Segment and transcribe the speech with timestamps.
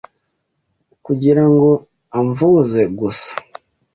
[1.05, 1.69] kugira ngo
[2.19, 3.31] amvuze gusa